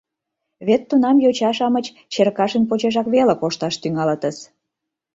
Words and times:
Вет 0.67 0.81
тунам 0.89 1.17
йоча-шамыч 1.23 1.85
Черкашин 2.13 2.63
почешак 2.69 3.07
веле 3.15 3.33
кошташ 3.41 3.75
тӱҥалытыс. 3.81 4.37